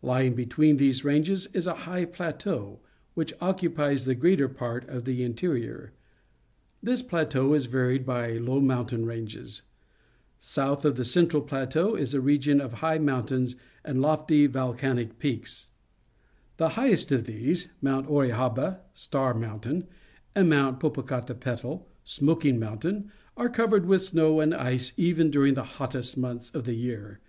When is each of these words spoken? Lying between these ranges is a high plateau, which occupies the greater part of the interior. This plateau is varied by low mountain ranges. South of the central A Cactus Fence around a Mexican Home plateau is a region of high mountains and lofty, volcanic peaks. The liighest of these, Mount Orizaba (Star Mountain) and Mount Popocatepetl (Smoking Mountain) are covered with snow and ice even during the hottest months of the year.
Lying 0.00 0.32
between 0.34 0.78
these 0.78 1.04
ranges 1.04 1.46
is 1.52 1.66
a 1.66 1.74
high 1.84 2.06
plateau, 2.06 2.80
which 3.12 3.34
occupies 3.38 4.06
the 4.06 4.14
greater 4.14 4.48
part 4.48 4.88
of 4.88 5.04
the 5.04 5.22
interior. 5.22 5.92
This 6.82 7.02
plateau 7.02 7.52
is 7.52 7.66
varied 7.66 8.06
by 8.06 8.38
low 8.38 8.60
mountain 8.62 9.04
ranges. 9.04 9.60
South 10.38 10.86
of 10.86 10.96
the 10.96 11.04
central 11.04 11.42
A 11.42 11.46
Cactus 11.46 11.52
Fence 11.52 11.74
around 11.74 11.76
a 11.76 11.88
Mexican 11.90 11.90
Home 11.90 11.98
plateau 11.98 12.02
is 12.02 12.14
a 12.14 12.20
region 12.22 12.60
of 12.62 12.72
high 12.78 12.98
mountains 12.98 13.56
and 13.84 14.00
lofty, 14.00 14.46
volcanic 14.46 15.18
peaks. 15.18 15.70
The 16.56 16.68
liighest 16.70 17.12
of 17.12 17.24
these, 17.26 17.68
Mount 17.82 18.06
Orizaba 18.08 18.80
(Star 18.94 19.34
Mountain) 19.34 19.84
and 20.34 20.48
Mount 20.48 20.80
Popocatepetl 20.80 21.84
(Smoking 22.04 22.58
Mountain) 22.58 23.12
are 23.36 23.50
covered 23.50 23.84
with 23.84 24.00
snow 24.00 24.40
and 24.40 24.54
ice 24.54 24.94
even 24.96 25.30
during 25.30 25.52
the 25.52 25.64
hottest 25.76 26.16
months 26.16 26.48
of 26.54 26.64
the 26.64 26.72
year. 26.72 27.20